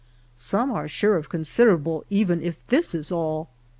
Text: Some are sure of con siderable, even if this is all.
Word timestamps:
Some 0.35 0.71
are 0.71 0.87
sure 0.87 1.15
of 1.15 1.29
con 1.29 1.41
siderable, 1.41 2.05
even 2.09 2.41
if 2.41 2.65
this 2.65 2.95
is 2.95 3.11
all. 3.11 3.51